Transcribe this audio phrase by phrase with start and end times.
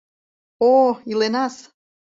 [0.69, 1.55] О-о, иленас!